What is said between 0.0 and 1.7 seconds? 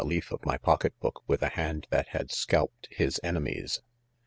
leaf of my pocket hook, with a